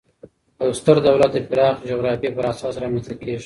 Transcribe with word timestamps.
یو 0.61 0.71
ستر 0.79 0.97
دولت 1.07 1.31
د 1.33 1.39
پراخي 1.49 1.83
جغرافیې 1.91 2.29
پر 2.35 2.45
اساس 2.51 2.73
رامنځ 2.83 3.05
ته 3.07 3.13
کیږي. 3.19 3.37